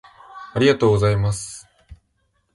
[0.55, 1.67] ありがとうございます。